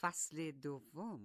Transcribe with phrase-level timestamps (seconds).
[0.00, 1.20] فصل دوم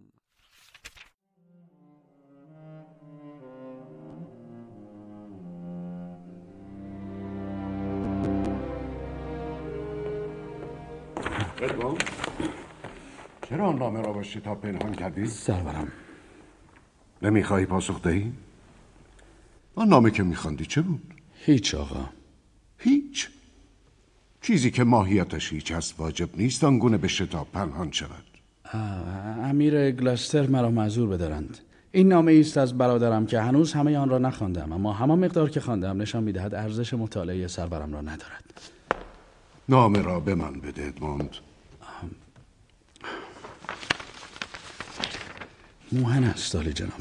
[13.49, 15.92] چرا آن نامه را با شتاب پنهان کردی؟ سرورم
[17.21, 18.34] نمی‌خواهی پاسخ دهی؟
[19.76, 22.10] آن نامه که میخواندی چه بود؟ هیچ آقا
[22.78, 23.30] هیچ
[24.42, 28.32] چیزی که ماهیتش هیچ است واجب نیست آنگونه به شتاب پنهان شود
[29.44, 31.58] امیر گلاستر مرا معذور بدارند.
[31.91, 35.59] این نامه است از برادرم که هنوز همه آن را نخواندم اما همان مقدار که
[35.59, 38.62] خواندم نشان می‌دهد ارزش مطالعه سرورم را ندارد.
[39.70, 41.30] نامه را به من بده ادموند
[45.92, 46.92] موهن است عالی جناب.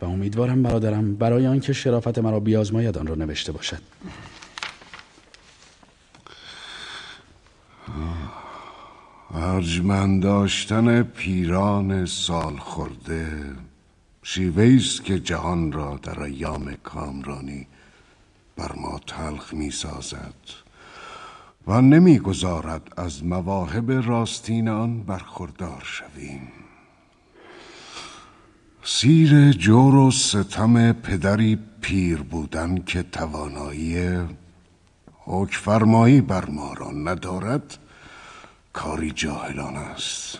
[0.00, 3.78] و امیدوارم برادرم برای آنکه شرافت مرا بیازماید آن را نوشته باشد.
[9.64, 13.26] ارجمند داشتن پیران سال خورده
[14.22, 17.66] شیوه است که جهان را در ایام کامرانی
[18.56, 20.34] بر ما تلخ می سازد
[21.66, 26.48] و نمی‌گذارد از مواهب راستین آن برخوردار شویم.
[28.82, 34.18] سیر جور و ستم پدری پیر بودن که توانایی
[35.08, 37.78] حکفرمایی بر ما را ندارد
[38.74, 40.38] کاری جاهلان است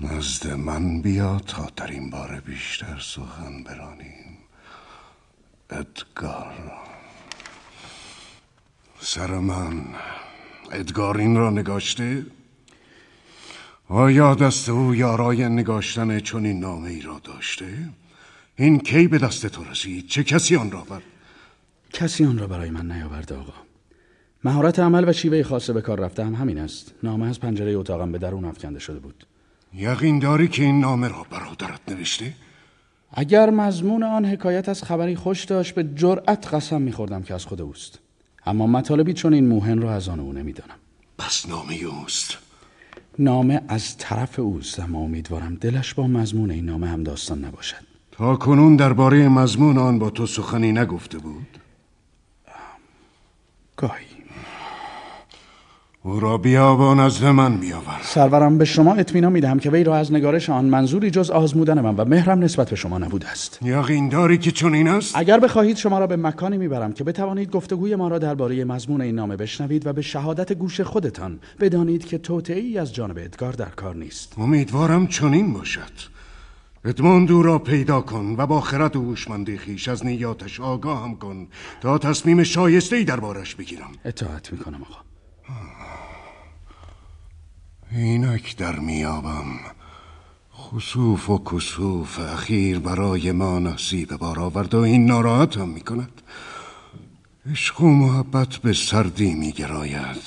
[0.00, 4.38] نزد من بیا تا در این باره بیشتر سخن برانیم
[5.70, 6.54] ادگار
[9.00, 9.84] سر من
[10.72, 12.26] ادگار این را نگاشته؟
[13.88, 17.88] آیا دست او یارای نگاشتن چون این نامه ای را داشته؟
[18.56, 21.02] این کی به دست تو رسید؟ چه کسی آن را بر؟
[21.92, 23.67] کسی آن را برای من نیاورده آقا
[24.44, 26.94] مهارت عمل و شیوه خاصه به کار رفته هم همین است.
[27.02, 29.26] نامه از پنجره اتاقم به درون افکنده شده بود.
[29.74, 32.34] یقین داری که این نامه را برادرت نوشته؟
[33.12, 37.60] اگر مضمون آن حکایت از خبری خوش داشت به جرأت قسم میخوردم که از خود
[37.60, 37.98] اوست.
[38.46, 40.74] اما مطالبی چون این موهن را از آن او نمی‌دانم.
[41.18, 42.38] پس نامه اوست.
[43.18, 47.88] نامه از طرف اوست اما امیدوارم دلش با مضمون این نامه هم داستان نباشد.
[48.12, 51.58] تا کنون درباره مضمون آن با تو سخنی نگفته بود؟
[53.76, 54.07] گاهی.
[56.08, 60.12] او را بیا نزد من بیاور سرورم به شما اطمینان می‌دهم که وی را از
[60.12, 63.58] نگارش آن منظوری جز آزمودن من و مهرم نسبت به شما نبوده است.
[63.62, 67.50] یقین داری که چون این است؟ اگر بخواهید شما را به مکانی می‌برم که بتوانید
[67.50, 72.18] گفتگوی ما را درباره مضمون این نامه بشنوید و به شهادت گوش خودتان بدانید که
[72.18, 74.34] توطئه از جانب ادگار در کار نیست.
[74.38, 76.18] امیدوارم چنین باشد.
[76.84, 81.16] ادموند او را پیدا کن و با خرد و هوشمندی خیش از نیاتش آگاه هم
[81.16, 81.46] کن
[81.80, 83.90] تا تصمیم شایسته ای دربارش بگیرم.
[84.04, 85.07] اطاعت می‌کنم آقا.
[87.90, 89.46] اینک در میابم
[90.56, 96.22] خصوف و کسوف اخیر برای ما نصیب بار آورد و این ناراحت هم می‌کند.
[97.50, 100.22] عشق و محبت به سردی میگراید.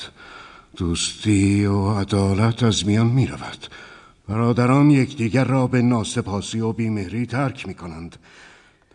[0.78, 3.68] دوستی و عدالت از میان می‌رود.
[4.28, 8.16] برادران یکدیگر را به ناسپاسی و بیمهری ترک می‌کنند.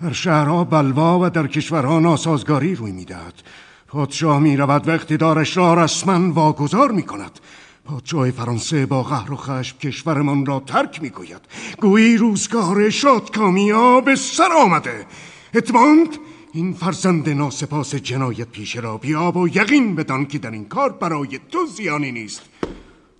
[0.02, 3.42] در شهرها بلوا و در کشورها ناسازگاری روی می‌دهد.
[3.88, 7.40] پادشاه می‌رود و اقتدارش را رسما واگذار می‌کند.
[7.84, 11.40] پادشاه فرانسه با قهر و خشم کشورمان را ترک می‌گوید.
[11.80, 15.06] گویی روزگار شادکامیا به سر آمده.
[15.54, 16.08] اتماند
[16.52, 21.40] این فرزند ناسپاس جنایت پیش را بیاب و یقین بدان که در این کار برای
[21.50, 22.42] تو زیانی نیست.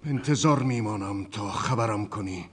[0.07, 2.45] انتظار میمانم تا خبرم کنی.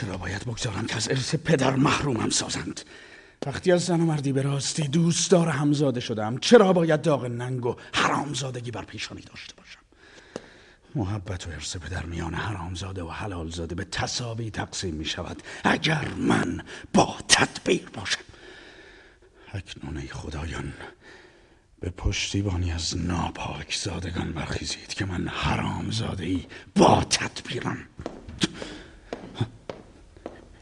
[0.00, 2.80] چرا باید بگذارم که از ارث پدر محرومم سازند؟
[3.46, 7.76] وقتی از زن و مردی به راستی دوستدار همزاده شدم چرا باید داغ ننگ و
[7.92, 9.80] حرامزادگی بر پیشانی داشته باشم؟
[10.94, 16.62] محبت و ارث پدر میان حرامزاده و حلالزاده به تصاوی تقسیم می شود اگر من
[16.94, 18.20] با تدبیر باشم.
[19.52, 20.72] اکنون ای خدایان
[21.80, 26.46] به پشتیبانی از ناپاک زادگان برخیزید که من حرام زاده ای
[26.76, 27.78] با تدبیرم.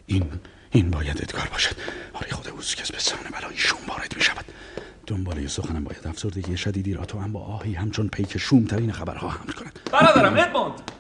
[0.07, 0.31] این
[0.71, 1.77] این باید ادگار باشد.
[2.15, 4.45] آری خود اوست که به سان بلایی شوم وارد می شود.
[5.07, 9.53] دنباله سخنم باید افسردگی شدیدی را تو هم با آهی همچون پیک شومترین خبرها حمل
[9.53, 9.81] کند.
[9.93, 10.91] برادرم ادموند!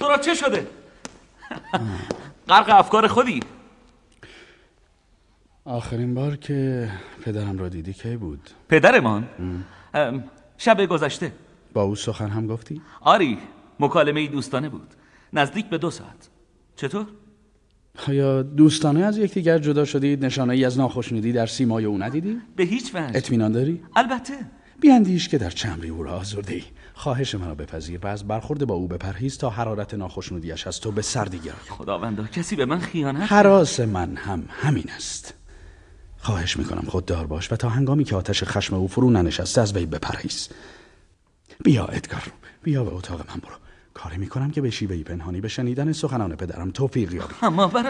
[0.00, 0.66] تو را چه شده؟
[2.48, 3.40] غرق افکار خودی.
[5.64, 6.90] آخرین بار که
[7.24, 9.28] پدرم را دیدی کی بود؟ پدرمان؟
[10.58, 11.32] شب گذشته.
[11.72, 13.38] با او سخن هم گفتی؟ آری
[13.80, 14.94] مکالمه دوستانه بود.
[15.32, 16.28] نزدیک به دو ساعت.
[16.76, 17.06] چطور؟
[18.06, 22.64] آیا دوستانه از یکدیگر جدا شدید نشانه ای از ناخشنودی در سیمای او ندیدی؟ به
[22.64, 23.10] هیچ وجه.
[23.14, 24.34] اطمینان داری؟ البته.
[24.80, 26.62] بیاندیش که در چمری او را آزرده ای
[26.94, 28.00] خواهش مرا بپذیر.
[28.02, 32.24] و از برخورد با او بپرهیز تا حرارت ناخشنودیش از تو به سردی گرد خداوندا
[32.24, 35.34] کسی به من خیانت حراس من هم همین است.
[36.18, 39.86] خواهش می‌کنم خوددار باش و تا هنگامی که آتش خشم او فرو ننشسته از وی
[39.86, 40.48] بپرهیز.
[41.64, 42.22] بیا ادگار
[42.62, 43.67] بیا به اتاق من برو.
[44.02, 47.34] کاری می‌کنم که به شیوهی پنهانی به شنیدن سخنان پدرم توفیق یابی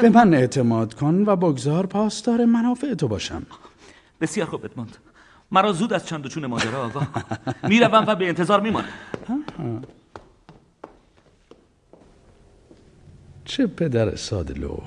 [0.03, 3.43] به من اعتماد کن و بگذار پاسدار منافع تو باشم.
[4.21, 4.97] بسیار خوب ادموند.
[5.51, 7.09] مرا زود از چند و چون ماجرا آگاه.
[7.63, 8.89] می‌روم و به انتظار میمانم.
[13.45, 14.79] چه پدر سادلو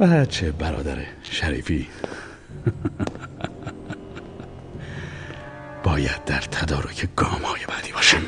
[0.00, 1.88] و چه برادر شریفی.
[5.84, 8.22] باید در تدارک گام های بعدی باشم.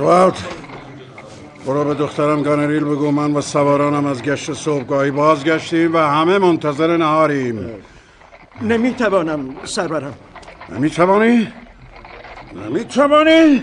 [0.00, 0.34] آزوالد
[1.66, 6.96] برو به دخترم گانریل بگو من و سوارانم از گشت صبحگاهی بازگشتیم و همه منتظر
[6.96, 7.70] نهاریم
[8.62, 10.14] نمی‌توانم سرورم
[10.68, 11.48] نمی‌توانی؟
[12.56, 13.62] نمی‌توانی؟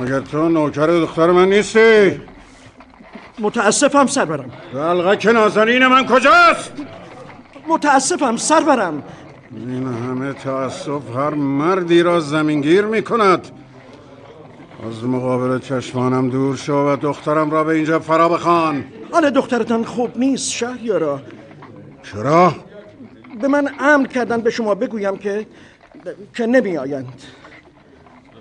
[0.00, 2.20] مگر تو نوکر دختر من نیستی؟
[3.38, 6.72] متاسفم سرورم دلغک نازنین من کجاست؟
[7.68, 9.02] متاسفم سرورم
[9.50, 13.50] این همه تأسف هر مردی را زمینگیر می کند
[14.86, 20.18] از مقابل چشمانم دور شو و دخترم را به اینجا فرا بخوان حال دخترتان خوب
[20.18, 21.20] نیست شهریارا
[22.02, 22.54] چرا؟
[23.40, 25.46] به من امر کردن به شما بگویم که
[26.34, 27.22] که نمی آیند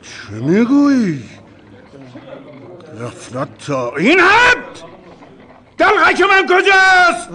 [0.02, 1.24] چه می‌گویی؟
[3.02, 4.84] غفلت تا این حد؟
[5.78, 7.30] دلغک من کجاست؟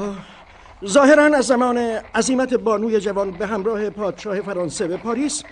[0.87, 1.79] ظاهرا از زمان
[2.15, 5.43] عظیمت بانوی جوان به همراه پادشاه فرانسه به پاریس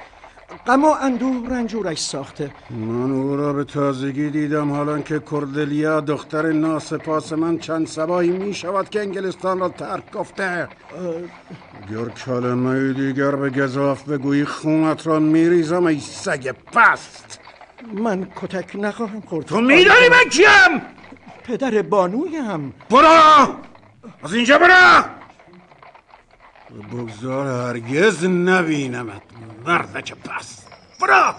[0.67, 2.51] غم و اندوه رنجورش ساخته.
[2.71, 8.55] من او را به تازگی دیدم حالا که کردلیا دختر ناسپاس من چند سبایی می
[8.55, 10.69] شود که انگلستان را ترک گفته.
[11.91, 17.41] گر کلمه دیگر به گذاف بگویی خونت را میریزم ای سگ پست.
[17.93, 19.47] من کتک نخواهم خورد.
[19.47, 20.83] تو میدانی من کیم؟
[21.45, 22.75] پدر بانویم.
[22.91, 23.07] برو!
[24.23, 25.16] از اینجا برو!
[26.83, 29.23] بگذار هرگز نبینمت
[29.67, 30.67] مردک پست
[31.01, 31.35] برو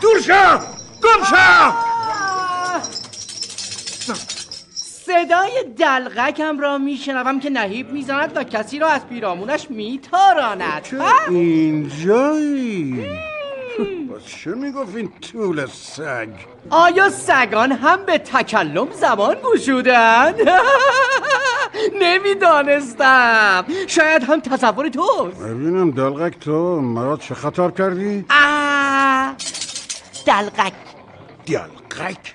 [0.00, 0.58] دور شو!
[1.02, 1.72] گم شو!
[5.06, 10.86] صدای دلغکم را میشنوم که نهیب می‌زند و کسی را از پیرامونش میتاراند.
[10.98, 13.06] ها؟ اینجایی؟
[14.10, 16.28] باز چه می‌گفت این طول سگ؟
[16.70, 20.34] آیا سگان هم به تکلم زبان گشودند؟
[22.00, 23.64] نمی‌دانستم.
[23.86, 25.40] شاید هم تصور توست.
[25.40, 29.34] ببینم دلغک تو مرا چه خطر کردی؟ آه،
[30.26, 30.72] دلغک.
[31.46, 32.34] دلغک؟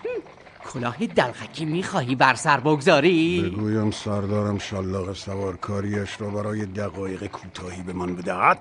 [0.73, 7.93] کلاه دلغکی می‌خواهی بر سر بگذاری؟ بگویم سردارم شلاق سوارکاریش را برای دقایق کوتاهی به
[7.93, 8.59] من بدهد؟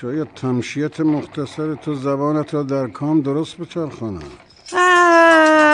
[0.00, 4.24] شاید تمشیت مختصر تو زبانت را در کام درست بچرخاند.
[4.72, 5.27] آه،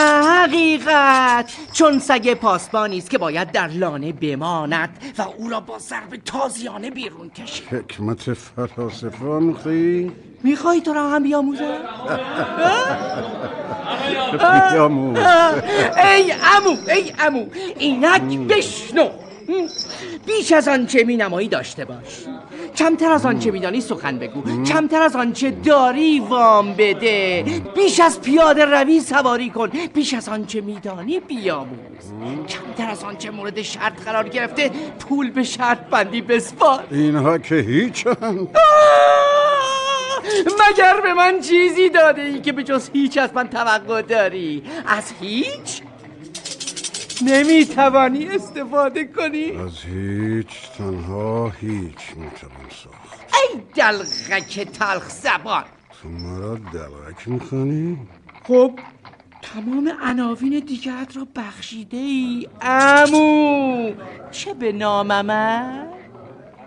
[0.04, 6.16] حقیقت چون سگ پاسبانی است که باید در لانه بماند و او را با ضرب
[6.24, 11.78] تازیانه بیرون کشید حکمت فلاسفه آموختی؟ می‌خوای تو را هم بیاموزم؟
[14.70, 17.46] بیاموز ای امو ای امو
[17.78, 19.08] اینک بشنو
[20.26, 22.24] بیش از آنچه می نمایی داشته باش
[22.76, 24.64] کمتر از آنچه میدانی سخن بگو.
[24.64, 27.44] کمتر از آنچه داری وام بده.
[27.74, 29.70] بیش از پیاده روی سواری کن.
[29.94, 32.12] بیش از آنچه میدانی بیاموز.
[32.48, 36.84] کمتر از آنچه مورد شرط قرار گرفته پول به شرط بندی بسپار.
[36.90, 39.24] اینها که هیچند آه!
[40.70, 45.12] مگر به من چیزی داده ای که به جز هیچ از من توقع داری؟ از
[45.20, 45.82] هیچ؟
[47.22, 55.64] نمی‌توانی استفاده کنی از هیچ تنها هیچ می‌توان ساخت ای دلغک تلخ زبان
[56.02, 57.98] تو مرا دلغک می‌خوانی؟
[58.42, 58.74] خب
[59.42, 63.92] تمام عناوین دیگرت را بخشیده ای امو
[64.30, 65.86] چه به نامم؟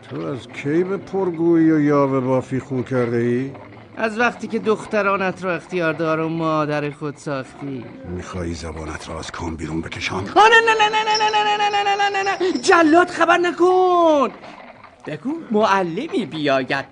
[0.10, 3.52] تو از کی به پرگویی و یاوه بافی خو کرده ای؟
[3.98, 7.86] از وقتی که دخترانت را اختیار دار و مادر خود ساختی
[8.16, 11.96] میخوایی زبانت را از کام بیرون بکشم؟ نه نه نه نه نه نه نه نه
[11.96, 14.30] نه نه نه جلاد خبر نکن
[15.08, 16.86] بگو معلمی بیاید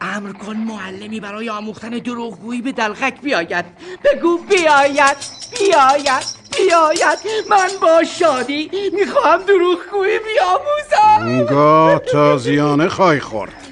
[0.00, 3.64] امر کن معلمی برای آموختن دروغگویی به دلغک بیاید
[4.04, 5.16] بگو بیاید
[5.58, 6.24] بیاید
[6.56, 7.18] بیاید
[7.50, 13.63] من با شادی می‌خواهم دروغگویی بیاموزم گاه تازیانه خواهی خورد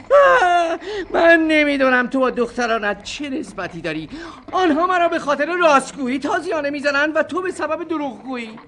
[1.15, 4.09] من نمی‌دونم تو با دخترانت چه نسبتی داری.
[4.53, 8.59] آنها مرا به خاطر راستگویی تازیانه می‌زنند و تو به سبب دروغگویی.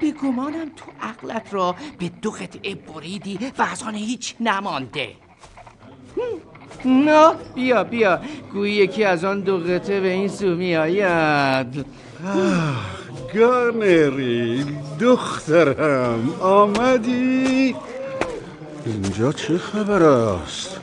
[0.00, 5.08] به گمانم تو عقلت را به دو قطعه بریدی و از آن هیچ نمانده.
[6.84, 8.20] نه بیا بیا.
[8.52, 11.86] گویی یکی از آن دو قطعه به این سو میآید.
[13.34, 14.66] گانری
[15.00, 17.76] دخترم آمدی؟
[18.88, 20.80] اینجا چه خبر است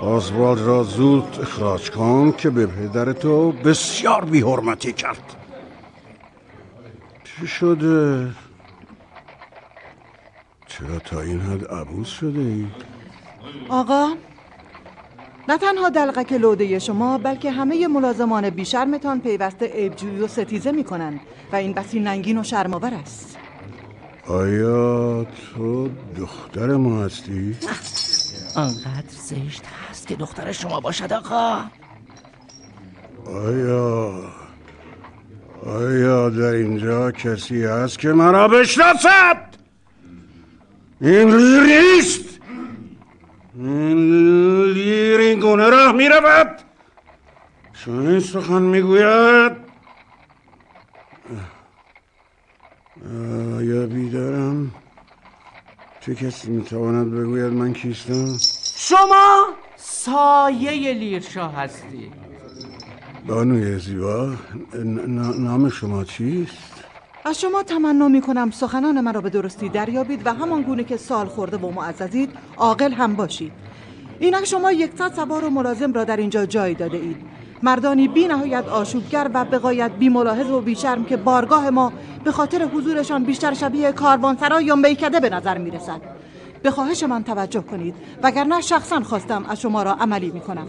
[0.00, 5.36] آزوالد را زود اخراج کن که به پدر تو بسیار بیحرمتی کرد
[7.24, 8.28] چی شده؟
[10.66, 12.66] چرا تا این حد عبوس شده ای؟
[13.68, 14.08] آقا
[15.48, 21.20] نه تنها دلقک لوده شما بلکه همه ملازمان بیشرمتان پیوسته عیبجویی و ستیزه می کنند
[21.52, 23.38] و این بسی ننگین و شرماور است
[24.28, 27.56] آیا تو دختر ما هستی؟
[28.56, 31.64] آنقدر زشت هست که دختر شما باشد آقا.
[33.26, 34.12] آیا
[35.66, 39.56] آیا در اینجا کسی هست که مرا بشناسد؟
[41.00, 42.40] این لیر نیست.
[43.54, 46.56] این لیر این گونه راه می رود
[47.72, 49.52] چون این سخن می گوید
[53.56, 54.70] آیا بیدارم
[56.06, 58.36] چه کسی می تواند بگوید من کیستم؟
[58.76, 59.46] شما
[59.76, 62.10] سایه لیرشاه هستی.
[63.26, 64.32] بانوی زیبا
[65.38, 66.84] نام شما چیست؟
[67.24, 71.26] از شما تمنا می کنم سخنان مرا به درستی دریابید و همان گونه که سال
[71.26, 73.52] خورده و معززید عاقل هم باشید.
[74.18, 77.16] اینک شما یکصد سوار و ملازم را در اینجا جای داده اید.
[77.62, 81.92] مردانی بی نهایت آشوبگر و بقایت بی ملاحظ و بیشرم که بارگاه ما
[82.26, 86.00] به خاطر حضورشان بیشتر شبیه کاروانسرا یا میکده به نظر می رسد
[86.62, 90.66] به خواهش من توجه کنید وگرنه شخصا خواستم از شما را عملی می کنم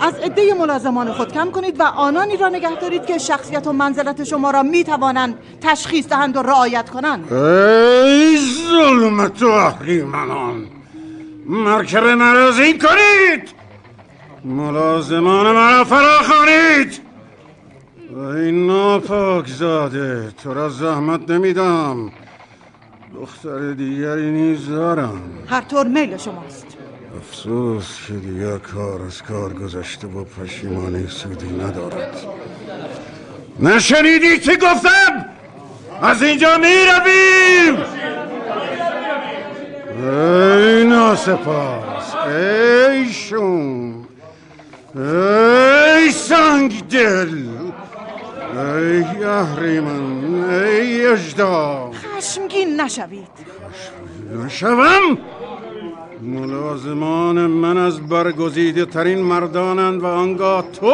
[0.00, 4.24] از عده ملازمان خود کم کنید و آنانی را نگه دارید که شخصیت و منزلت
[4.24, 7.32] شما را می توانند تشخیص دهند و رعایت کنند.
[7.32, 10.66] ای ظلمت و اهریمنان
[11.46, 13.48] مرکب مرا زین کنید!
[14.44, 17.03] ملازمان مرا فرا خانید
[18.14, 22.12] ای ناپاک زاده تو را زحمت نمیدم.
[23.14, 25.20] دختر دیگری نیز دارم.
[25.46, 26.66] هر طور میل شماست.
[27.16, 32.16] افسوس که دیگر کار از کار گذشته و پشیمانی سودی ندارد.
[33.60, 35.24] نشنیدی چی گفتم؟
[36.02, 37.76] از اینجا می رویم
[40.02, 44.06] ای ناسپاس ای شوم
[44.94, 47.63] ای سنگ دل
[48.56, 53.28] ای اهریمن ای اجدا خشمگین نشوید.
[54.44, 55.18] نشوم؟
[56.22, 60.92] ملازمان من از برگزیده ترین مردانند و آنگاه تو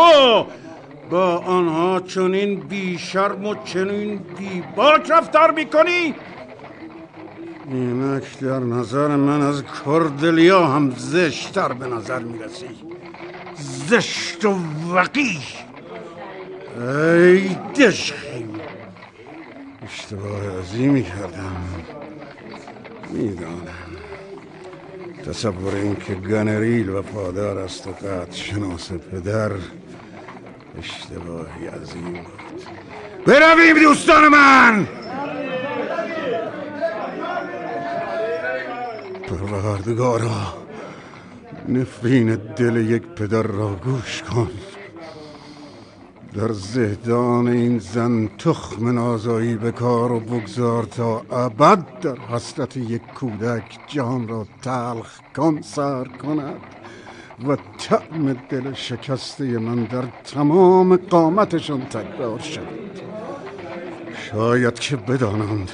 [1.11, 6.14] با آنها چنین بی شرم و چنین بی باک رفتار می‌کنی؟
[7.71, 12.67] اینک در نظر من از کردلیا هم زشتر به نظر می‌رسی.
[13.88, 14.55] زشت و
[16.81, 18.47] ای دشخی
[19.83, 21.57] اشتباه عظیمی کردم
[23.11, 23.91] می‌دانم.
[25.27, 29.53] تصور اینکه گنریل و پادار است و قد شناس پدر
[30.79, 32.63] اشتباهی عظیم بود.
[33.27, 34.87] برویم دوستان من!
[39.29, 40.55] پروردگارا
[41.69, 44.51] نفرین دل یک پدر را گوش کن.
[46.35, 53.03] در زهدان این زن تخم نازایی به کار و بگذار تا ابد در حسرت یک
[53.15, 56.61] کودک جان را تلخ کن سر کند
[57.49, 62.91] و طعم دل شکسته من در تمام قامتشان تکرار شد
[64.33, 65.71] شاید که بدانند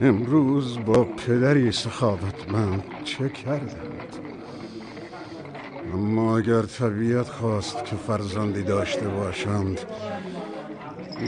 [0.00, 4.13] امروز با پدری سخاوتمند چه کردند
[5.94, 9.80] اما اگر طبیعت خواست که فرزندی داشته باشند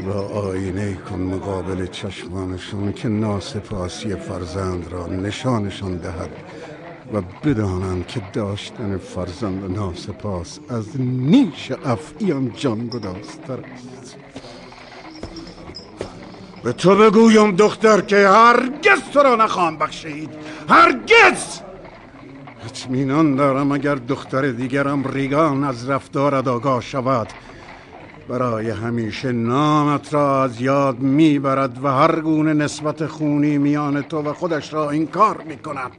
[0.06, 6.30] و آینه کن مقابل چشمانشون که ناسپاسی فرزند را نشانشان دهد
[7.12, 14.16] و بدانند که داشتن فرزند ناسپاس از نیش افعیان جان گداستر است.
[16.64, 20.30] به تو بگویم دختر که هرگز تو را نخواهم بخشید.
[20.68, 21.65] هرگز!
[22.66, 27.28] اطمینان دارم اگر دختر دیگرم ریگان از رفتارت آگاه شود.
[28.28, 34.32] برای همیشه نامت را از یاد می‌برد و هر گونه نسبت خونی میان تو و
[34.32, 35.92] خودش را این کار می‌کند.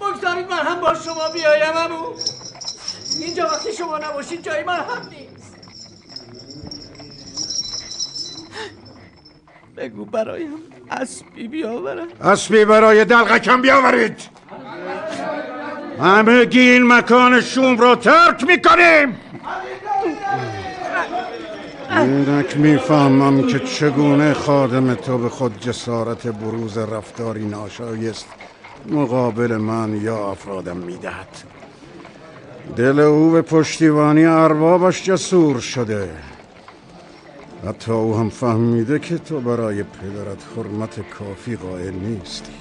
[0.00, 2.04] بگذارید من هم با شما بیایم امو.
[3.20, 5.56] اینجا وقتی شما نباشید جای من هم نیست.
[9.76, 10.50] بگو برایم
[10.90, 12.08] اسبی بیاورم.
[12.20, 14.41] اسبی برای دلغکم بیاورید.
[16.02, 19.16] همگی این مکان شوم را ترک می‌کنیم.
[21.90, 28.26] اینک می‌فهمم که چگونه خادم تو به خود جسارت بروز رفتاری ناشایست
[28.88, 31.28] مقابل من یا افرادم می‌دهد.
[32.76, 36.10] دل او به پشتیبانی اربابش جسور شده.
[37.68, 42.52] حتی او هم فهمیده که تو برای پدرت حرمت کافی قائل نیستی.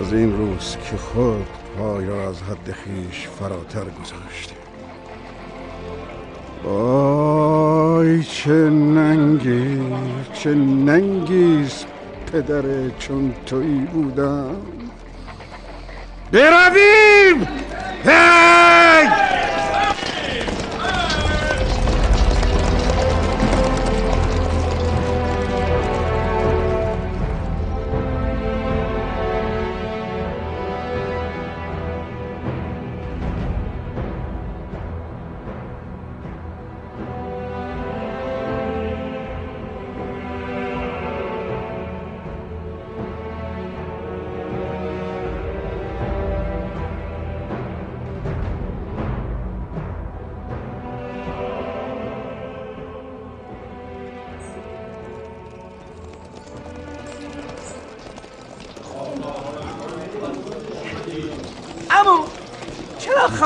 [0.00, 1.46] از این روز که خود
[1.78, 4.56] پای را از حد خیش فراتر گذاشتی
[6.68, 9.80] آی چه ننگی
[10.32, 11.86] چه ننگیست
[12.32, 14.56] پدر چون تویی بودم.
[16.32, 17.48] برویم!
[18.04, 19.08] هی!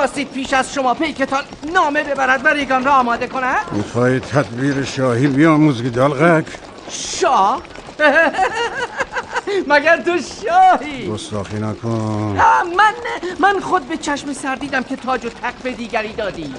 [0.01, 1.43] چرا خواستید پیش از شما پیکتان
[1.75, 6.45] نامه ببرد و ریگان را آماده کند؟ می‌خوای تدبیر شاهی بیاموزی دلغک
[6.91, 7.63] شاه؟
[9.69, 12.39] مگر تو شاهی؟ گستاخی نکن
[12.77, 12.95] من
[13.39, 15.31] من خود به چشم سر دیدم که تاج و
[15.63, 16.55] به دیگری دادی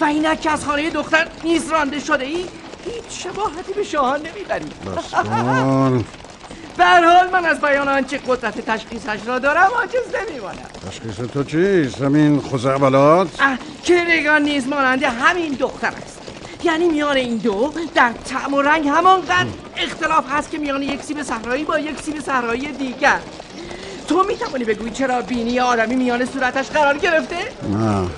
[0.00, 2.44] و اینک که از خانه دختر نیز رانده شده ای
[2.84, 6.04] هیچ شباهتی به شاهان نمی‌بری بس کن
[6.78, 10.56] هر حال من از بیان آنچه قدرت تشخیصش را دارم عاجز نمیمانم
[10.88, 16.20] تشخیص تو چیست؟ همین خزعبلات؟ اه، که ریگان نیز مانند همین دختر است
[16.64, 21.22] یعنی میان این دو در طعم و رنگ همانقدر اختلاف هست که میان یک سیب
[21.22, 23.18] صحرایی با یک سیب صحرایی دیگر
[24.08, 27.36] تو می‌توانی بگویی چرا بینی آدمی میان صورتش قرار گرفته؟
[27.72, 28.08] نه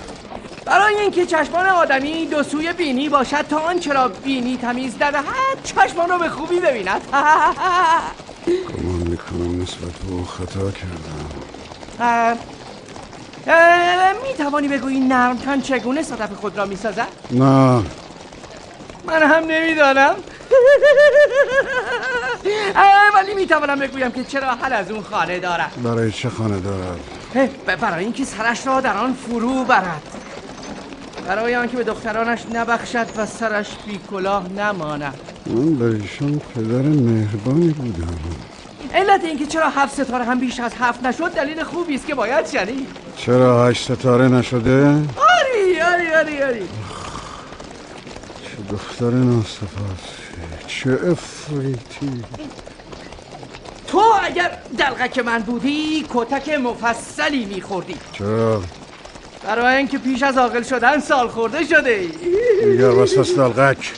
[0.64, 5.25] برای اینکه چشمان آدمی دو سوی بینی باشد تا آن چرا بینی تمیز دهد
[5.64, 7.01] چشمان رو به خوبی ببیند
[8.48, 11.30] گمان می‌کنم نسبت به او خطا کردم.
[13.46, 17.82] اه، می‌توانی بگویی نرمتن چگونه صدف خود را می‌سازد؟ نه.
[19.04, 20.14] من هم نمی‌دانم.
[23.14, 25.82] ولی می‌توانم بگویم که چرا حل از اون خانه دارد.
[25.82, 27.00] برای چه خانه دارد؟
[27.80, 30.02] برای اینکه سرش را در آن فرو برد.
[31.29, 35.14] برای آنکه به دخترانش نبخشد و سرش بی کلاه نماند.
[35.47, 38.19] من به ایشان پدر مهربانی بودم.
[38.95, 42.47] علت اینکه چرا هفت ستاره هم بیش از هفت نشد دلیل خوبی است که باید
[42.47, 42.88] شنید.
[43.17, 46.69] چرا هشت ستاره نشده؟ آری آری آری آری.
[48.43, 49.69] چه دختر ناسپاسی
[50.67, 52.25] چه افریتی.
[53.87, 57.95] تو اگر دلغک من بودی کتک مفصلی میخوردی.
[58.12, 58.62] چرا؟
[59.42, 62.09] برای اینکه پیش از عاقل شدن سال خورده شده ای.
[62.72, 63.92] دیگر وسط دلغک.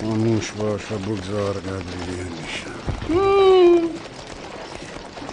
[0.00, 2.70] خاموش باش و بگذار قدری میشم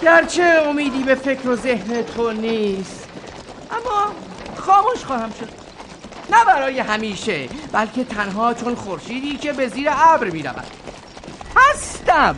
[0.02, 3.08] گرچه امیدی به فکر و ذهن تو نیست
[3.72, 4.16] اما
[4.56, 5.50] خاموش خواهم شد.
[6.30, 10.68] نه برای همیشه بلکه تنها چون خورشیدی که به زیر ابر می رود
[11.56, 12.36] هستم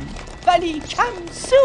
[0.47, 1.56] ولی کم سو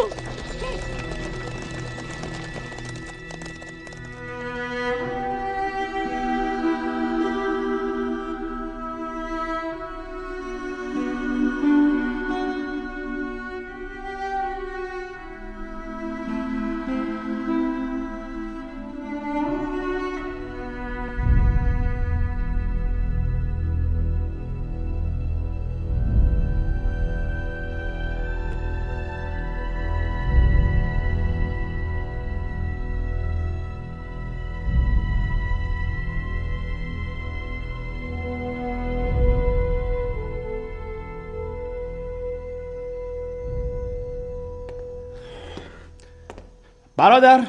[47.05, 47.47] برادر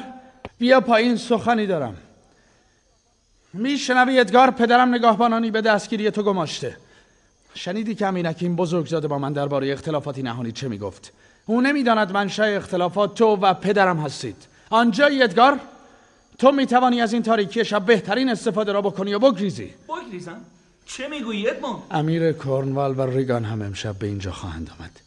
[0.58, 1.96] بیا پایین سخنی دارم.
[3.52, 6.76] میشنوی ادگار پدرم نگاهبانانی به دستگیری تو گماشته.
[7.54, 11.12] شنیدی که امینک این بزرگزاده با من درباره اختلافاتی نهانی چه می‌گفت؟
[11.46, 14.36] او نمی‌داند منشأ اختلافات تو و پدرم هستید.
[14.70, 15.60] آنجا ادگار
[16.38, 19.74] تو می‌توانی از این تاریکی شب بهترین استفاده را بکنی و بگریزی.
[19.88, 20.40] بگریزم؟
[20.86, 25.00] چه می‌گویی ادموند امیر کورنوال و ریگان هم امشب به اینجا خواهند آمد.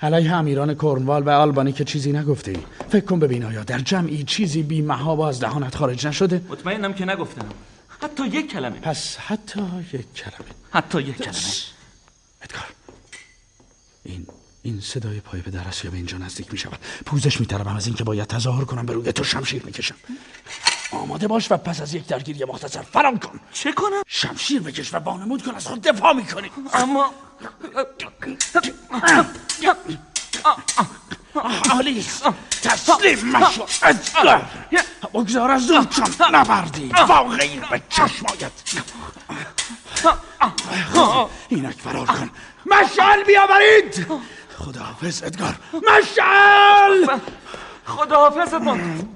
[0.00, 2.58] علیه امیران کورنوال و آلبانی که چیزی نگفته ای.
[2.88, 7.04] فکر کن ببین آیا در جمعی چیزی بی محابا از دهانت خارج نشده؟ مطمئنم که
[7.04, 7.46] نگفتم.
[8.02, 8.76] حتی یک کلمه.
[8.80, 9.60] پس حتی
[9.92, 10.50] یک کلمه.
[10.70, 11.36] حتی یک کلمه.
[12.42, 12.66] ادگار
[14.04, 14.26] این
[14.62, 18.28] این صدای پای است یا به اینجا نزدیک می شود پوزش می از اینکه باید
[18.28, 19.94] تظاهر کنم به روی تو شمشیر می کشم
[20.92, 23.40] آماده باش و پس از یک درگیری مختصر فرام کن.
[23.52, 27.10] چه کنم؟ شمشیر بکش و وانمود کن از خود دفاع می کنی اما
[31.98, 32.24] است.
[32.62, 33.66] تسلیم مشو.
[33.82, 34.46] ادگار
[35.14, 36.92] بگذار از دور چون نبردی.
[37.08, 38.52] واقعی به چشم آید.
[41.48, 42.30] اینک فرار کن.
[42.66, 44.06] مشعل بیاورید.
[44.58, 45.54] خداحافظ ادگار.
[45.72, 47.18] مشعل
[47.86, 49.15] خداحافظ ادموند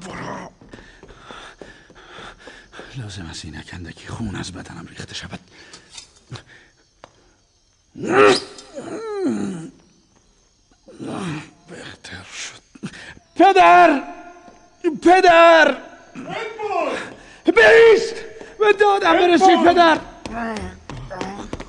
[2.96, 5.40] لازم است اینک اندکی خون از بدنم ریخته شود.
[11.68, 12.90] بهتر شد.
[13.37, 14.03] پدر!
[15.03, 15.76] پدر!
[17.44, 18.14] بیست!
[18.59, 19.98] به دادم برسید پدر!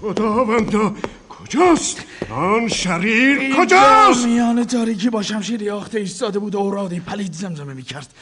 [0.01, 0.95] خداوندا
[1.29, 7.73] کجاست؟ آن شریر کجاست؟ میان تاریکی با شمشیر یاخته ایستاده بود و اورادی پلید زمزمه
[7.73, 8.13] می‌کرد.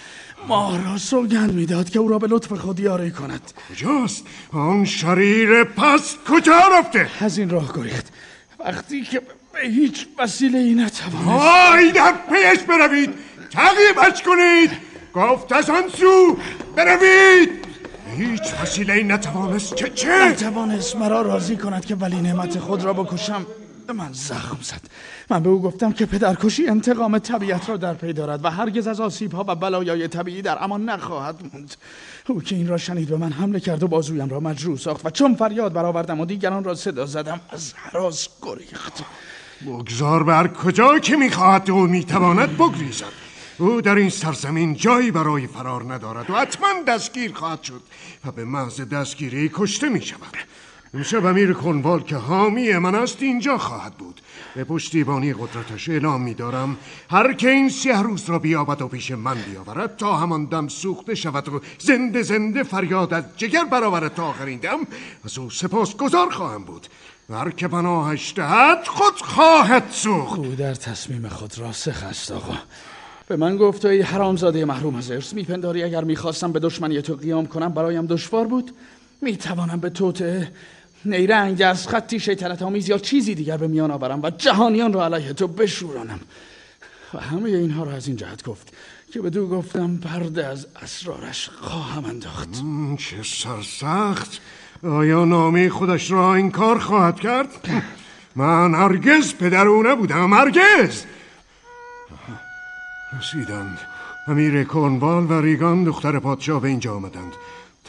[0.48, 3.42] ما را سوگند می‌داد که او را به لطف خود یاری کند.
[3.70, 4.24] کجاست؟
[4.54, 8.08] آن شریر پس کجا رفته؟ از این راه گریخت.
[8.60, 9.22] وقتی که
[9.54, 11.46] به هیچ وسیله ای نتوانست.
[11.74, 13.10] آی در پیش بروید.
[13.52, 14.72] تعقیبش کنید.
[15.14, 16.38] گفت از آن سو
[16.76, 17.50] بروید.
[18.18, 19.76] هیچ وسیله ای نتوانست.
[19.76, 23.46] چه چه؟ نتوانست مرا راضی کند که ولی نعمت خود را بکشم.
[23.90, 24.82] به من زخم زد.
[25.30, 29.00] من به او گفتم که پدرکشی انتقام طبیعت را در پی دارد و هرگز از
[29.02, 31.76] آسیب ها و بلایای طبیعی در امان نخواهد موند.
[32.28, 35.10] او که این را شنید به من حمله کرد و بازویم را مجروح ساخت و
[35.10, 39.04] چون فریاد برآوردم و دیگران را صدا زدم از حراس گریخت.
[39.66, 43.14] بگذار بر کجا که می‌خواهد او می‌تواند بگریزد.
[43.58, 47.82] او در این سرزمین جایی برای فرار ندارد و حتما دستگیر خواهد شد
[48.26, 50.38] و به محض دستگیری کشته می شود
[50.94, 54.22] امشب امیر کنوال که حامی من است اینجا خواهد بود.
[54.56, 56.78] به پشتیبانی قدرتش اعلام می دارم
[57.10, 61.16] هر که این سیه روز را بیابد و پیش من بیاورد تا همان دم سوخته
[61.16, 64.80] شود و زنده زنده فریاد از جگر برآورد تا آخرین دم
[65.26, 66.88] از او سپاس گذار خواهم بود.
[67.30, 70.40] و هر که پناهش دهد خود خواهد سوخت.
[70.40, 72.56] او در تصمیم خود راسخ است آقا.
[73.28, 77.46] به من گفت ای حرامزاده محروم از ارث میپنداری؟ اگر می‌خواستم به دشمنی تو قیام
[77.46, 78.72] کنم برایم دشوار بود؟
[79.22, 80.52] می‌توانم به توته
[81.06, 85.34] نیرنگ از خطی شیطنت آمیز یا چیزی دیگر به میان آورم و جهانیان را علیه
[85.34, 86.20] تو بشورانم.
[87.14, 88.74] و همه اینها را از این جهت گفت
[89.14, 92.50] که به دو گفتم پرده از اسرارش خواهم انداخت.
[92.98, 94.42] چه سرسخت.
[94.84, 97.50] آیا نامی خودش را این کار خواهد کرد؟
[98.36, 101.04] من هرگز پدر او نبودم هرگز!
[103.20, 103.80] رسیدند.
[104.28, 107.34] امیر کورنوال و ریگان دختر پادشاه به اینجا آمدند.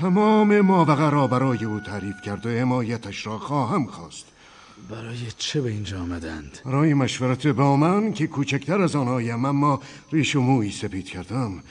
[0.01, 4.27] تمام ماوقع را برای او تعریف کرد و حمایتش را خواهم خواست.
[4.91, 9.81] برای چه به اینجا آمدند؟ برای مشورت با من که کوچکتر از آنهایم اما
[10.13, 11.63] ریش و مویی سپید کردم.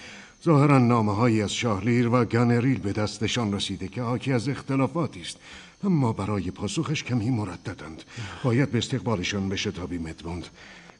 [0.44, 5.38] ظاهرا نامه هایی از شاهلیر و گانریل به دستشان رسیده که حاکی از اختلافاتی است.
[5.84, 8.04] اما برای پاسخش کمی مرددند.
[8.44, 10.48] باید به استقبالشان بشتابی مدموند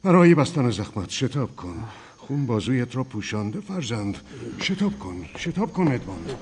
[0.02, 1.84] برای بستن زخمت شتاب کن.
[2.30, 4.18] خون بازویت را پوشانده فرزند.
[4.60, 6.34] شتاب کن شتاب کن ادموند